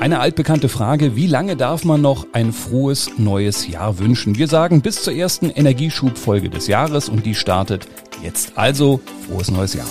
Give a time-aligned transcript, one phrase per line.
[0.00, 4.36] Eine altbekannte Frage, wie lange darf man noch ein frohes neues Jahr wünschen?
[4.36, 7.86] Wir sagen bis zur ersten Energieschubfolge des Jahres und die startet
[8.22, 8.58] jetzt.
[8.58, 9.86] Also frohes neues Jahr.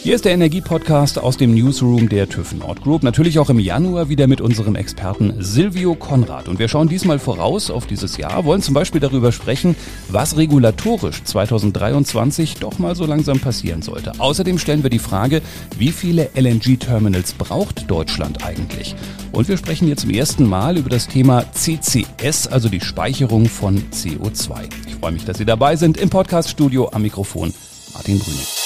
[0.00, 3.02] Hier ist der Energiepodcast aus dem Newsroom der TÜV Nord Group.
[3.02, 6.48] Natürlich auch im Januar wieder mit unserem Experten Silvio Konrad.
[6.48, 9.74] Und wir schauen diesmal voraus auf dieses Jahr, wollen zum Beispiel darüber sprechen,
[10.08, 14.12] was regulatorisch 2023 doch mal so langsam passieren sollte.
[14.18, 15.42] Außerdem stellen wir die Frage,
[15.76, 18.94] wie viele LNG-Terminals braucht Deutschland eigentlich?
[19.32, 23.82] Und wir sprechen hier zum ersten Mal über das Thema CCS, also die Speicherung von
[23.90, 24.68] CO2.
[24.86, 27.52] Ich freue mich, dass Sie dabei sind im Podcaststudio am Mikrofon
[27.94, 28.57] Martin Brüning.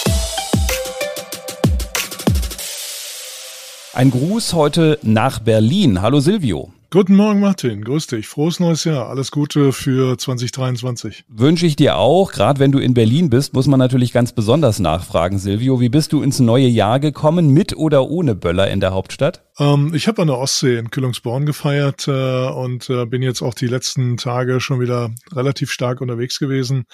[3.94, 6.00] Ein Gruß heute nach Berlin.
[6.00, 6.72] Hallo Silvio.
[6.88, 7.84] Guten Morgen, Martin.
[7.84, 8.26] Grüß dich.
[8.26, 9.08] Frohes neues Jahr.
[9.08, 11.24] Alles Gute für 2023.
[11.28, 12.32] Wünsche ich dir auch.
[12.32, 15.80] Gerade wenn du in Berlin bist, muss man natürlich ganz besonders nachfragen, Silvio.
[15.80, 19.42] Wie bist du ins neue Jahr gekommen, mit oder ohne Böller in der Hauptstadt?
[19.58, 23.54] Ähm, ich habe an der Ostsee in Kühlungsborn gefeiert äh, und äh, bin jetzt auch
[23.54, 26.84] die letzten Tage schon wieder relativ stark unterwegs gewesen.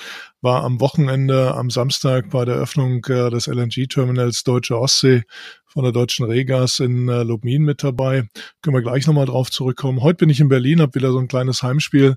[0.43, 5.25] War am Wochenende, am Samstag bei der Öffnung äh, des LNG-Terminals Deutsche Ostsee
[5.79, 8.27] von der Deutschen Regas in äh, Lubmin mit dabei.
[8.63, 10.03] Können wir gleich nochmal drauf zurückkommen.
[10.03, 12.17] Heute bin ich in Berlin, habe wieder so ein kleines Heimspiel.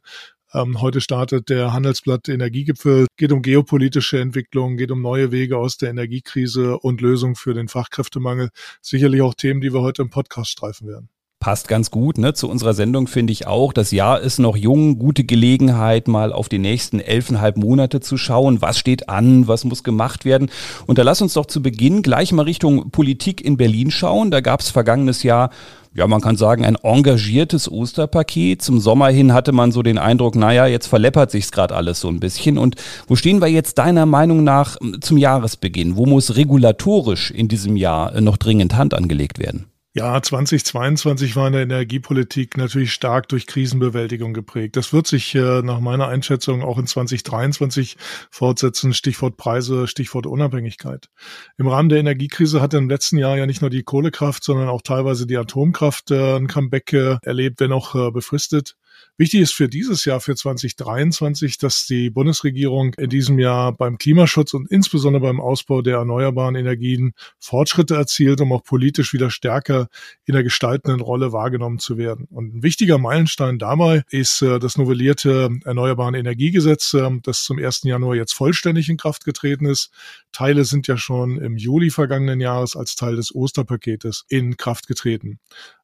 [0.52, 3.06] Ähm, heute startet der Handelsblatt Energiegipfel.
[3.18, 7.68] Geht um geopolitische Entwicklung, geht um neue Wege aus der Energiekrise und Lösungen für den
[7.68, 8.50] Fachkräftemangel.
[8.82, 11.10] Sicherlich auch Themen, die wir heute im Podcast streifen werden
[11.42, 13.74] passt ganz gut ne, zu unserer Sendung, finde ich auch.
[13.74, 18.62] Das Jahr ist noch jung, gute Gelegenheit, mal auf die nächsten elfeinhalb Monate zu schauen.
[18.62, 20.50] Was steht an, was muss gemacht werden?
[20.86, 24.32] Und da lass uns doch zu Beginn gleich mal Richtung Politik in Berlin schauen.
[24.32, 25.50] Da gab es vergangenes Jahr
[25.94, 28.62] ja, man kann sagen, ein engagiertes Osterpaket.
[28.62, 32.08] Zum Sommer hin hatte man so den Eindruck, naja, jetzt verleppert sich's gerade alles so
[32.08, 32.58] ein bisschen.
[32.58, 32.76] Und
[33.08, 35.98] wo stehen wir jetzt deiner Meinung nach zum Jahresbeginn?
[35.98, 39.66] Wo muss regulatorisch in diesem Jahr noch dringend Hand angelegt werden?
[39.94, 44.78] Ja, 2022 war in der Energiepolitik natürlich stark durch Krisenbewältigung geprägt.
[44.78, 47.98] Das wird sich äh, nach meiner Einschätzung auch in 2023
[48.30, 48.94] fortsetzen.
[48.94, 51.10] Stichwort Preise, Stichwort Unabhängigkeit.
[51.58, 54.82] Im Rahmen der Energiekrise hat im letzten Jahr ja nicht nur die Kohlekraft, sondern auch
[54.82, 58.78] teilweise die Atomkraft äh, ein Comeback äh, erlebt, wenn auch äh, befristet.
[59.18, 64.54] Wichtig ist für dieses Jahr, für 2023, dass die Bundesregierung in diesem Jahr beim Klimaschutz
[64.54, 69.90] und insbesondere beim Ausbau der erneuerbaren Energien Fortschritte erzielt, um auch politisch wieder stärker
[70.26, 72.28] in der gestaltenden Rolle wahrgenommen zu werden.
[72.32, 77.84] Und ein wichtiger Meilenstein dabei ist äh, das novellierte Erneuerbaren Energiegesetz, äh, das zum 1.
[77.84, 79.92] Januar jetzt vollständig in Kraft getreten ist.
[80.32, 85.40] Teile sind ja schon im Juli vergangenen Jahres als Teil des Osterpaketes in Kraft getreten.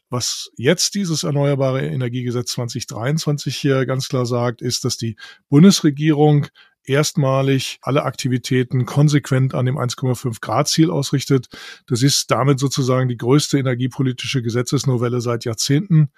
[0.10, 5.18] Was jetzt dieses Erneuerbare Energiegesetz 2023 hier ganz klar sagt, ist, dass die
[5.50, 6.48] Bundesregierung
[6.88, 11.48] erstmalig alle Aktivitäten konsequent an dem 1,5 Grad Ziel ausrichtet.
[11.86, 16.10] Das ist damit sozusagen die größte energiepolitische Gesetzesnovelle seit Jahrzehnten.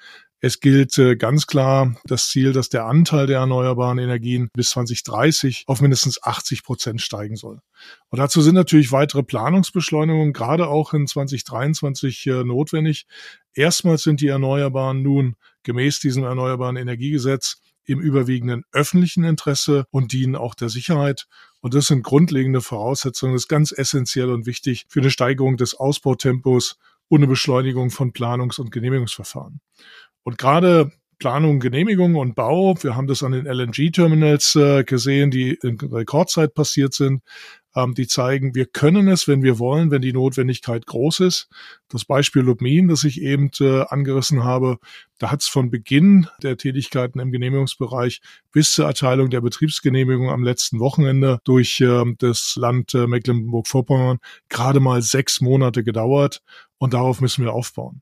[0.42, 5.66] Es gilt äh, ganz klar das Ziel, dass der Anteil der erneuerbaren Energien bis 2030
[5.68, 7.60] auf mindestens 80 Prozent steigen soll.
[8.08, 13.06] Und dazu sind natürlich weitere Planungsbeschleunigungen gerade auch in 2023 äh, notwendig.
[13.54, 20.38] Erstmals sind die Erneuerbaren nun gemäß diesem Erneuerbaren Energiegesetz im überwiegenden öffentlichen Interesse und dienen
[20.38, 21.28] auch der Sicherheit.
[21.60, 23.34] Und das sind grundlegende Voraussetzungen.
[23.34, 26.78] Das ist ganz essentiell und wichtig für eine Steigerung des Ausbautempos
[27.18, 29.62] eine Beschleunigung von Planungs- und Genehmigungsverfahren.
[30.24, 32.75] Und gerade Planung, Genehmigung und Bau.
[32.81, 37.22] Wir haben das an den LNG-Terminals äh, gesehen, die in Rekordzeit passiert sind.
[37.75, 41.50] Ähm, die zeigen, wir können es, wenn wir wollen, wenn die Notwendigkeit groß ist.
[41.90, 44.78] Das Beispiel Lubmin, das ich eben äh, angerissen habe,
[45.19, 48.22] da hat es von Beginn der Tätigkeiten im Genehmigungsbereich
[48.53, 54.79] bis zur Erteilung der Betriebsgenehmigung am letzten Wochenende durch äh, das Land äh, Mecklenburg-Vorpommern gerade
[54.79, 56.41] mal sechs Monate gedauert.
[56.78, 58.02] Und darauf müssen wir aufbauen.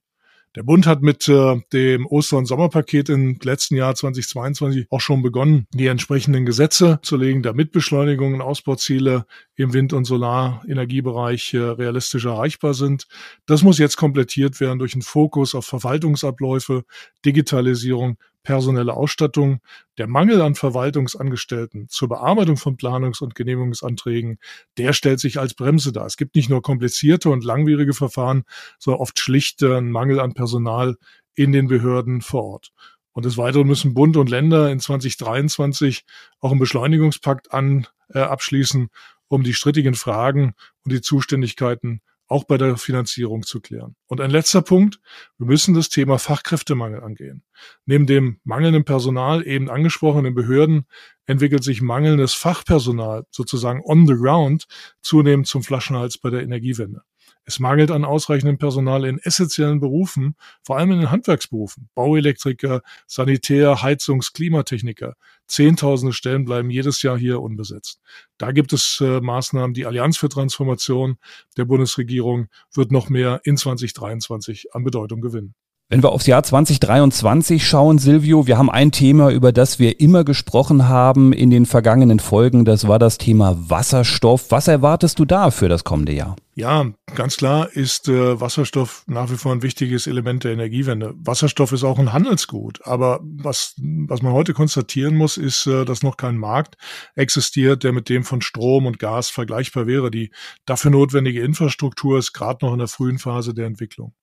[0.58, 5.22] Der Bund hat mit äh, dem Oster- und Sommerpaket im letzten Jahr 2022 auch schon
[5.22, 12.26] begonnen, die entsprechenden Gesetze zu legen, damit Beschleunigungen, Ausbauziele im Wind- und Solarenergiebereich äh, realistisch
[12.26, 13.06] erreichbar sind.
[13.46, 16.86] Das muss jetzt komplettiert werden durch einen Fokus auf Verwaltungsabläufe,
[17.24, 19.60] Digitalisierung, personelle Ausstattung,
[19.98, 24.40] der Mangel an Verwaltungsangestellten zur Bearbeitung von Planungs- und Genehmigungsanträgen,
[24.78, 26.06] der stellt sich als Bremse dar.
[26.06, 28.46] Es gibt nicht nur komplizierte und langwierige Verfahren,
[28.80, 30.96] sondern oft schlicht einen Mangel an Personal
[31.36, 32.72] in den Behörden vor Ort.
[33.12, 36.06] Und des Weiteren müssen Bund und Länder in 2023
[36.40, 38.88] auch einen Beschleunigungspakt an, äh, abschließen,
[39.28, 40.54] um die strittigen Fragen
[40.86, 43.96] und die Zuständigkeiten auch bei der Finanzierung zu klären.
[44.08, 45.00] Und ein letzter Punkt,
[45.38, 47.44] Wir müssen das Thema Fachkräftemangel angehen.
[47.86, 50.86] Neben dem mangelnden Personal eben angesprochenen Behörden
[51.26, 54.66] entwickelt sich mangelndes Fachpersonal sozusagen on the ground
[55.02, 57.02] zunehmend zum Flaschenhals bei der Energiewende.
[57.50, 61.88] Es mangelt an ausreichendem Personal in essentiellen Berufen, vor allem in den Handwerksberufen.
[61.96, 65.14] Bauelektriker, Sanitär, Heizungs-, Klimatechniker.
[65.48, 68.02] Zehntausende Stellen bleiben jedes Jahr hier unbesetzt.
[68.38, 69.74] Da gibt es äh, Maßnahmen.
[69.74, 71.20] Die Allianz für Transformation
[71.56, 75.56] der Bundesregierung wird noch mehr in 2023 an Bedeutung gewinnen.
[75.88, 80.26] Wenn wir aufs Jahr 2023 schauen, Silvio, wir haben ein Thema, über das wir immer
[80.26, 82.66] gesprochen haben in den vergangenen Folgen.
[82.66, 84.52] Das war das Thema Wasserstoff.
[84.52, 86.36] Was erwartest du da für das kommende Jahr?
[86.60, 91.14] Ja, ganz klar ist äh, Wasserstoff nach wie vor ein wichtiges Element der Energiewende.
[91.16, 96.02] Wasserstoff ist auch ein Handelsgut, aber was, was man heute konstatieren muss, ist, äh, dass
[96.02, 96.76] noch kein Markt
[97.14, 100.10] existiert, der mit dem von Strom und Gas vergleichbar wäre.
[100.10, 100.32] Die
[100.66, 104.16] dafür notwendige Infrastruktur ist gerade noch in der frühen Phase der Entwicklung.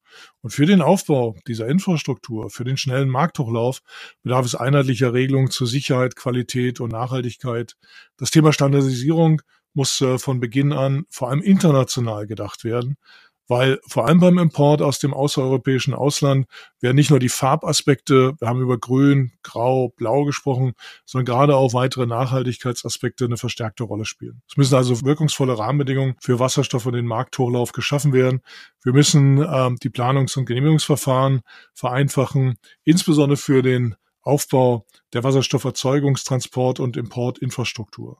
[0.42, 3.80] Und für den Aufbau dieser Infrastruktur, für den schnellen Markthochlauf
[4.24, 7.76] bedarf es einheitlicher Regelungen zur Sicherheit, Qualität und Nachhaltigkeit.
[8.16, 9.40] Das Thema Standardisierung
[9.74, 12.96] muss äh, von Beginn an vor allem international gedacht werden
[13.48, 16.46] weil vor allem beim Import aus dem außereuropäischen Ausland
[16.80, 20.72] werden nicht nur die Farbaspekte, wir haben über Grün, Grau, Blau gesprochen,
[21.04, 24.42] sondern gerade auch weitere Nachhaltigkeitsaspekte eine verstärkte Rolle spielen.
[24.48, 28.40] Es müssen also wirkungsvolle Rahmenbedingungen für Wasserstoff und den Markthochlauf geschaffen werden.
[28.82, 31.42] Wir müssen ähm, die Planungs- und Genehmigungsverfahren
[31.74, 33.94] vereinfachen, insbesondere für den
[34.24, 38.18] Aufbau der Wasserstofferzeugungstransport- und Importinfrastruktur.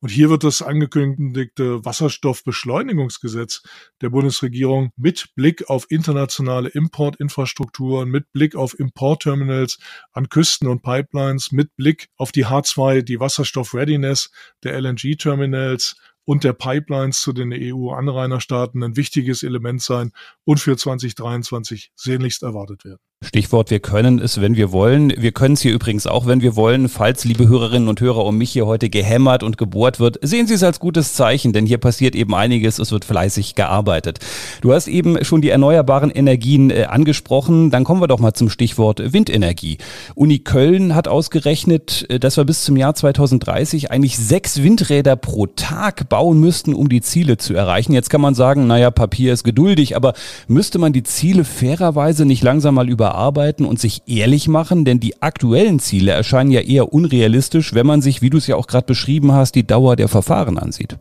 [0.00, 3.62] Und hier wird das angekündigte Wasserstoffbeschleunigungsgesetz
[4.00, 9.78] der Bundesregierung mit Blick auf internationale Importinfrastrukturen, mit Blick auf Importterminals
[10.12, 14.30] an Küsten und Pipelines, mit Blick auf die H2, die Wasserstoff-Readiness
[14.62, 20.12] der LNG-Terminals und der Pipelines zu den EU-Anrainerstaaten ein wichtiges Element sein
[20.44, 23.00] und für 2023 sehnlichst erwartet werden.
[23.24, 25.10] Stichwort, wir können es, wenn wir wollen.
[25.16, 26.90] Wir können es hier übrigens auch, wenn wir wollen.
[26.90, 30.52] Falls, liebe Hörerinnen und Hörer, um mich hier heute gehämmert und gebohrt wird, sehen Sie
[30.52, 34.18] es als gutes Zeichen, denn hier passiert eben einiges, es wird fleißig gearbeitet.
[34.60, 38.50] Du hast eben schon die erneuerbaren Energien äh, angesprochen, dann kommen wir doch mal zum
[38.50, 39.78] Stichwort Windenergie.
[40.14, 45.46] Uni Köln hat ausgerechnet, äh, dass wir bis zum Jahr 2030 eigentlich sechs Windräder pro
[45.46, 47.94] Tag bauen müssten, um die Ziele zu erreichen.
[47.94, 50.12] Jetzt kann man sagen, naja, Papier ist geduldig, aber
[50.48, 54.98] müsste man die Ziele fairerweise nicht langsam mal über überarbeiten und sich ehrlich machen, denn
[54.98, 58.66] die aktuellen Ziele erscheinen ja eher unrealistisch, wenn man sich, wie du es ja auch
[58.66, 60.98] gerade beschrieben hast, die Dauer der Verfahren ansieht.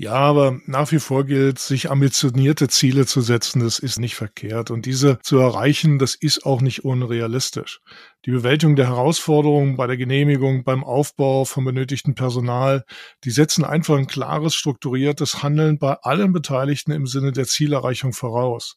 [0.00, 4.70] Ja, aber nach wie vor gilt, sich ambitionierte Ziele zu setzen, das ist nicht verkehrt.
[4.70, 7.80] Und diese zu erreichen, das ist auch nicht unrealistisch.
[8.24, 12.84] Die Bewältigung der Herausforderungen bei der Genehmigung, beim Aufbau von benötigten Personal,
[13.22, 18.76] die setzen einfach ein klares, strukturiertes Handeln bei allen Beteiligten im Sinne der Zielerreichung voraus.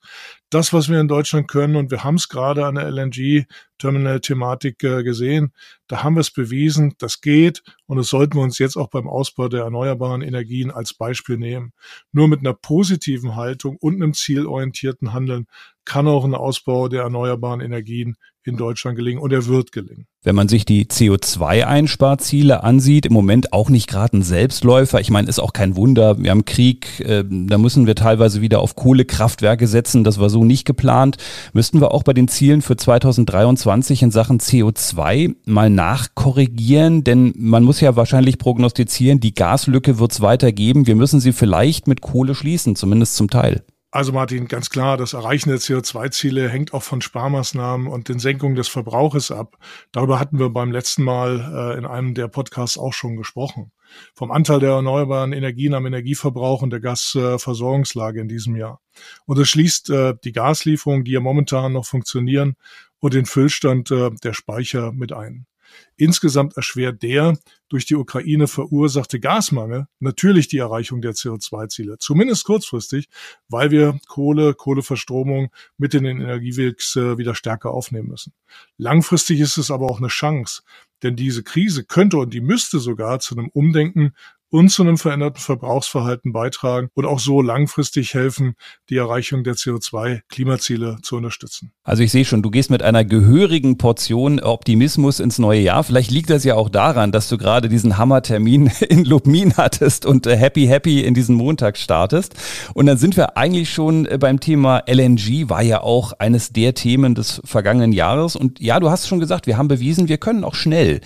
[0.52, 5.02] Das, was wir in Deutschland können, und wir haben es gerade an der LNG-Terminal-Thematik äh,
[5.02, 5.54] gesehen,
[5.88, 9.08] da haben wir es bewiesen, das geht und das sollten wir uns jetzt auch beim
[9.08, 11.74] Ausbau der erneuerbaren Energien als Beispiel nehmen.
[12.12, 15.48] Nur mit einer positiven Haltung und einem zielorientierten Handeln
[15.92, 18.16] kann auch ein Ausbau der erneuerbaren Energien
[18.46, 20.08] in Deutschland gelingen und er wird gelingen.
[20.24, 25.02] Wenn man sich die CO2-Einsparziele ansieht, im Moment auch nicht gerade ein Selbstläufer.
[25.02, 26.18] Ich meine, ist auch kein Wunder.
[26.18, 30.06] Wir haben Krieg, äh, da müssen wir teilweise wieder auf Kohlekraftwerke setzen.
[30.06, 31.18] Das war so nicht geplant.
[31.52, 37.04] Müssten wir auch bei den Zielen für 2023 in Sachen CO2 mal nachkorrigieren?
[37.04, 40.88] Denn man muss ja wahrscheinlich prognostizieren, die Gaslücke wird es weitergeben.
[40.88, 43.66] Wir müssen sie vielleicht mit Kohle schließen, zumindest zum Teil.
[43.94, 48.56] Also Martin, ganz klar, das Erreichen der CO2-Ziele hängt auch von Sparmaßnahmen und den Senkungen
[48.56, 49.58] des Verbrauches ab.
[49.92, 53.74] Darüber hatten wir beim letzten Mal äh, in einem der Podcasts auch schon gesprochen.
[54.14, 58.80] Vom Anteil der erneuerbaren Energien am Energieverbrauch und der Gasversorgungslage in diesem Jahr.
[59.26, 62.56] Und es schließt äh, die Gaslieferungen, die ja momentan noch funktionieren,
[63.00, 65.48] und den Füllstand äh, der Speicher mit ein.
[65.96, 67.38] Insgesamt erschwert der
[67.70, 73.08] durch die Ukraine verursachte Gasmangel natürlich die Erreichung der CO2-Ziele, zumindest kurzfristig,
[73.48, 78.34] weil wir Kohle, Kohleverstromung mit in den Energiewix äh, wieder stärker aufnehmen müssen.
[78.78, 80.64] Langfristig ist es aber auch eine Chance,
[81.04, 84.14] denn diese Krise könnte und die müsste sogar zu einem Umdenken
[84.52, 88.54] und zu einem veränderten Verbrauchsverhalten beitragen und auch so langfristig helfen,
[88.90, 91.72] die Erreichung der CO2-Klimaziele zu unterstützen.
[91.84, 95.84] Also ich sehe schon, du gehst mit einer gehörigen Portion Optimismus ins neue Jahr.
[95.84, 100.28] Vielleicht liegt das ja auch daran, dass du gerade diesen Hammertermin in Lubmin hattest und
[100.28, 102.36] äh, happy happy in diesen Montag startest.
[102.74, 106.74] Und dann sind wir eigentlich schon äh, beim Thema LNG, war ja auch eines der
[106.74, 108.36] Themen des vergangenen Jahres.
[108.36, 111.00] Und ja, du hast schon gesagt, wir haben bewiesen, wir können auch schnell.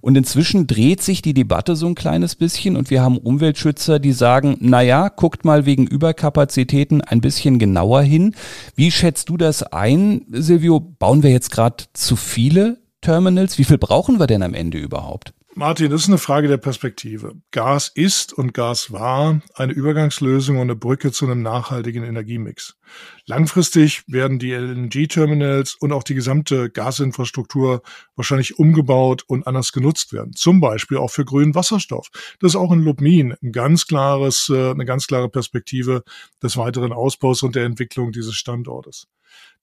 [0.00, 4.12] Und inzwischen dreht sich die Debatte so ein kleines bisschen und wir haben Umweltschützer, die
[4.12, 8.36] sagen, naja, guckt mal wegen Überkapazitäten ein bisschen genauer hin.
[8.76, 10.78] Wie schätzt du das ein, Silvio?
[10.78, 13.56] Bauen wir jetzt gerade zu viele Terminals?
[13.56, 15.32] Wie viel brauchen wir denn am Ende überhaupt?
[15.54, 17.34] Martin, das ist eine Frage der Perspektive.
[17.50, 22.78] Gas ist und Gas war eine Übergangslösung und eine Brücke zu einem nachhaltigen Energiemix.
[23.26, 27.82] Langfristig werden die LNG-Terminals und auch die gesamte Gasinfrastruktur
[28.16, 30.32] wahrscheinlich umgebaut und anders genutzt werden.
[30.32, 32.08] Zum Beispiel auch für grünen Wasserstoff.
[32.40, 36.02] Das ist auch in Lubmin ein ganz klares, äh, eine ganz klare Perspektive
[36.42, 39.06] des weiteren Ausbaus und der Entwicklung dieses Standortes.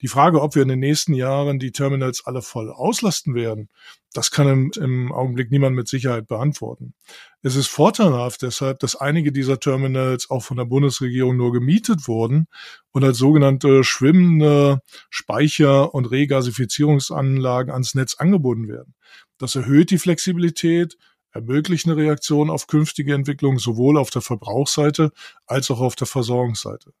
[0.02, 3.68] Die Frage, ob wir in den nächsten Jahren die Terminals alle voll auslasten werden,
[4.12, 6.94] das kann im, im Augenblick niemand mit Sicherheit beantworten.
[7.42, 12.46] Es ist vorteilhaft deshalb, dass einige dieser Terminals auch von der Bundesregierung nur gemietet wurden
[12.92, 18.94] und als sogenannte schwimmende Speicher- und Regasifizierungsanlagen ans Netz angebunden werden.
[19.38, 20.96] Das erhöht die Flexibilität,
[21.32, 25.12] ermöglicht eine Reaktion auf künftige Entwicklungen sowohl auf der Verbrauchsseite
[25.46, 26.92] als auch auf der Versorgungsseite.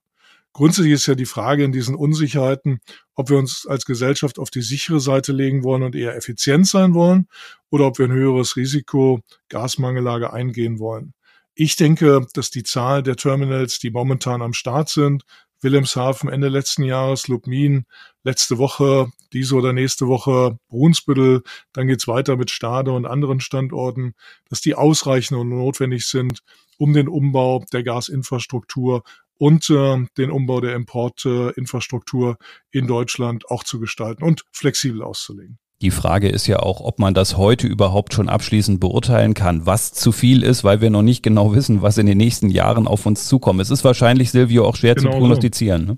[0.52, 2.80] Grundsätzlich ist ja die Frage in diesen Unsicherheiten,
[3.14, 6.92] ob wir uns als Gesellschaft auf die sichere Seite legen wollen und eher effizient sein
[6.94, 7.28] wollen
[7.70, 11.14] oder ob wir ein höheres Risiko Gasmangellage eingehen wollen.
[11.54, 15.24] Ich denke, dass die Zahl der Terminals, die momentan am Start sind,
[15.62, 17.84] Wilhelmshaven Ende letzten Jahres, Lubmin
[18.24, 21.42] letzte Woche, diese oder nächste Woche Brunsbüttel,
[21.72, 24.14] dann geht's weiter mit Stade und anderen Standorten,
[24.48, 26.42] dass die ausreichend und notwendig sind,
[26.78, 29.02] um den Umbau der Gasinfrastruktur
[29.40, 32.36] und äh, den Umbau der Importinfrastruktur
[32.70, 35.58] in Deutschland auch zu gestalten und flexibel auszulegen.
[35.82, 39.94] Die Frage ist ja auch, ob man das heute überhaupt schon abschließend beurteilen kann, was
[39.94, 43.06] zu viel ist, weil wir noch nicht genau wissen, was in den nächsten Jahren auf
[43.06, 43.62] uns zukommt.
[43.62, 45.86] Es ist wahrscheinlich, Silvio, auch schwer genau zu prognostizieren.
[45.86, 45.96] Ne?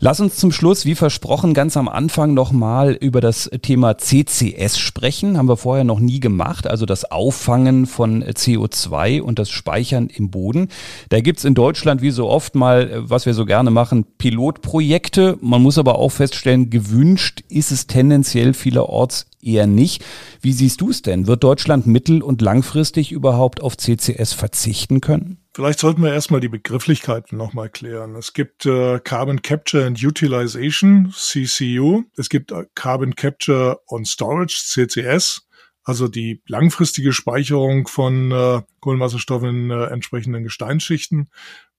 [0.00, 5.38] Lass uns zum Schluss, wie versprochen, ganz am Anfang nochmal über das Thema CCS sprechen.
[5.38, 10.30] Haben wir vorher noch nie gemacht, also das Auffangen von CO2 und das Speichern im
[10.30, 10.70] Boden.
[11.08, 15.38] Da gibt's in Deutschland wie so oft mal, was wir so gerne machen, Pilotprojekte.
[15.40, 20.04] Man muss aber auch feststellen, gewünscht ist es tendenziell vielerorts eher nicht.
[20.40, 21.26] Wie siehst du es denn?
[21.26, 25.38] Wird Deutschland mittel- und langfristig überhaupt auf CCS verzichten können?
[25.54, 28.14] Vielleicht sollten wir erstmal die Begrifflichkeiten nochmal klären.
[28.14, 32.04] Es gibt äh, Carbon Capture and Utilization, CCU.
[32.16, 35.42] Es gibt äh, Carbon Capture and Storage, CCS.
[35.82, 41.30] Also die langfristige Speicherung von äh, Kohlenwasserstoff in äh, entsprechenden Gesteinsschichten.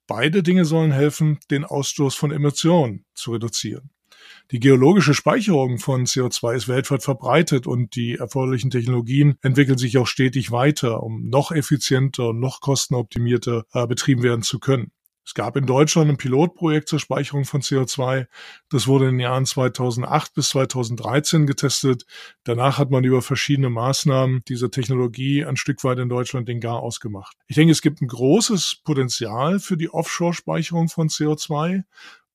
[0.07, 3.91] Beide Dinge sollen helfen, den Ausstoß von Emissionen zu reduzieren.
[4.51, 10.07] Die geologische Speicherung von CO2 ist weltweit verbreitet und die erforderlichen Technologien entwickeln sich auch
[10.07, 14.91] stetig weiter, um noch effizienter und noch kostenoptimierter äh, betrieben werden zu können.
[15.23, 18.27] Es gab in Deutschland ein Pilotprojekt zur Speicherung von CO2.
[18.69, 22.05] Das wurde in den Jahren 2008 bis 2013 getestet.
[22.43, 26.79] Danach hat man über verschiedene Maßnahmen diese Technologie ein Stück weit in Deutschland den Gar
[26.79, 27.37] ausgemacht.
[27.47, 31.83] Ich denke, es gibt ein großes Potenzial für die Offshore-Speicherung von CO2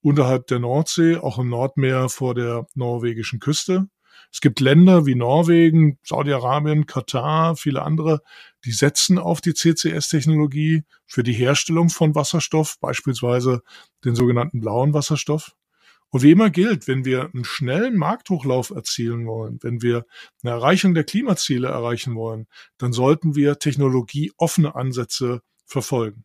[0.07, 3.89] unterhalb der Nordsee, auch im Nordmeer vor der norwegischen Küste.
[4.33, 8.21] Es gibt Länder wie Norwegen, Saudi-Arabien, Katar, viele andere,
[8.65, 13.63] die setzen auf die CCS-Technologie für die Herstellung von Wasserstoff, beispielsweise
[14.05, 15.57] den sogenannten blauen Wasserstoff.
[16.11, 20.07] Und wie immer gilt, wenn wir einen schnellen Markthochlauf erzielen wollen, wenn wir
[20.45, 22.47] eine Erreichung der Klimaziele erreichen wollen,
[22.79, 26.25] dann sollten wir technologieoffene Ansätze verfolgen.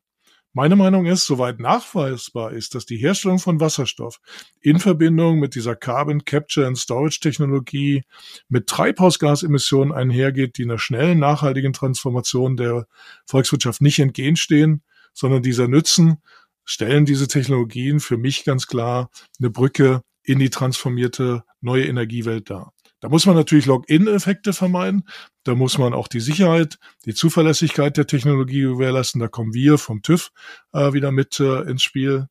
[0.53, 4.19] Meine Meinung ist, soweit nachweisbar ist, dass die Herstellung von Wasserstoff
[4.59, 8.03] in Verbindung mit dieser Carbon Capture and Storage Technologie
[8.49, 12.85] mit Treibhausgasemissionen einhergeht, die einer schnellen, nachhaltigen Transformation der
[13.27, 16.21] Volkswirtschaft nicht entgegenstehen, sondern dieser nützen,
[16.65, 22.73] stellen diese Technologien für mich ganz klar eine Brücke in die transformierte neue Energiewelt dar.
[23.01, 25.03] Da muss man natürlich Login-Effekte vermeiden.
[25.43, 29.19] Da muss man auch die Sicherheit, die Zuverlässigkeit der Technologie gewährleisten.
[29.19, 30.29] Da kommen wir vom TÜV
[30.71, 32.27] äh, wieder mit äh, ins Spiel.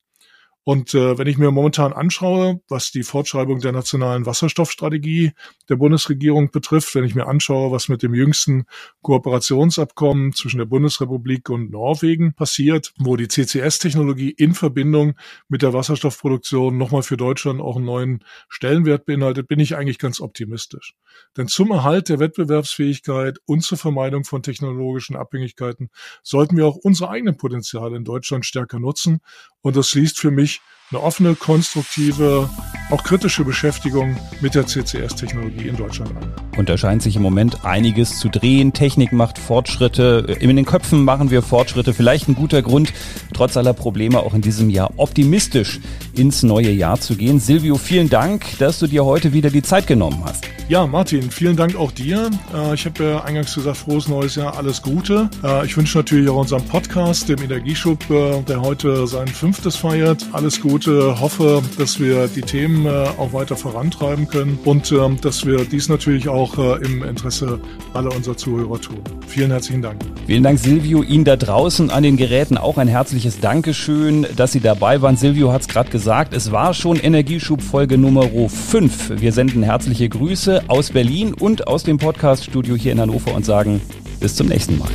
[0.64, 5.32] Und äh, wenn ich mir momentan anschaue, was die Fortschreibung der nationalen Wasserstoffstrategie
[5.70, 8.64] der Bundesregierung betrifft, wenn ich mir anschaue, was mit dem jüngsten
[9.00, 15.14] Kooperationsabkommen zwischen der Bundesrepublik und Norwegen passiert, wo die CCS-Technologie in Verbindung
[15.48, 20.20] mit der Wasserstoffproduktion nochmal für Deutschland auch einen neuen Stellenwert beinhaltet, bin ich eigentlich ganz
[20.20, 20.94] optimistisch.
[21.36, 25.88] Denn zum Erhalt der Wettbewerbsfähigkeit und zur Vermeidung von technologischen Abhängigkeiten
[26.22, 29.20] sollten wir auch unsere eigenen Potenziale in Deutschland stärker nutzen.
[29.62, 30.60] Und das schließt für mich
[30.92, 32.50] eine offene, konstruktive,
[32.90, 36.32] auch kritische Beschäftigung mit der CCS-Technologie in Deutschland an.
[36.56, 38.72] Und da scheint sich im Moment einiges zu drehen.
[38.72, 40.36] Technik macht Fortschritte.
[40.40, 41.94] In den Köpfen machen wir Fortschritte.
[41.94, 42.92] Vielleicht ein guter Grund,
[43.32, 45.78] trotz aller Probleme auch in diesem Jahr optimistisch
[46.14, 47.38] ins neue Jahr zu gehen.
[47.38, 50.44] Silvio, vielen Dank, dass du dir heute wieder die Zeit genommen hast.
[50.70, 52.30] Ja, Martin, vielen Dank auch dir.
[52.54, 55.28] Äh, ich habe ja eingangs gesagt, frohes neues Jahr, alles Gute.
[55.42, 60.24] Äh, ich wünsche natürlich auch unserem Podcast, dem Energieschub, äh, der heute sein fünftes feiert,
[60.32, 60.79] alles Gute.
[60.86, 66.28] Hoffe, dass wir die Themen auch weiter vorantreiben können und ähm, dass wir dies natürlich
[66.28, 67.60] auch im Interesse
[67.94, 69.00] aller unserer Zuhörer tun.
[69.26, 70.00] Vielen herzlichen Dank.
[70.26, 71.02] Vielen Dank, Silvio.
[71.02, 75.16] Ihnen da draußen an den Geräten auch ein herzliches Dankeschön, dass Sie dabei waren.
[75.16, 79.20] Silvio hat es gerade gesagt, es war schon Energieschub Folge Nummer 5.
[79.20, 83.80] Wir senden herzliche Grüße aus Berlin und aus dem Podcast-Studio hier in Hannover und sagen
[84.20, 84.90] bis zum nächsten Mal.